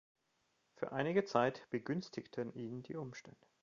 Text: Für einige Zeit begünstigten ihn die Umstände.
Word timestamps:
Für 0.73 0.93
einige 0.93 1.25
Zeit 1.25 1.67
begünstigten 1.69 2.51
ihn 2.55 2.81
die 2.81 2.95
Umstände. 2.95 3.45